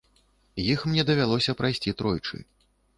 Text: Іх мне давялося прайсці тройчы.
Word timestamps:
Іх 0.63 0.87
мне 0.89 1.05
давялося 1.11 1.57
прайсці 1.63 1.97
тройчы. 2.01 2.47